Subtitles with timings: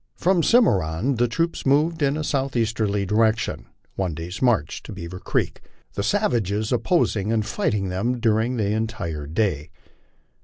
[0.15, 5.19] From the Cimarron the troops moved in a southeasterly direction, one day's march to Bearer
[5.19, 5.61] creek,
[5.93, 9.69] the savages opposing and fighting them during the entire day.